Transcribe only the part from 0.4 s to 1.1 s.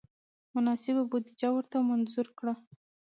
مناسبه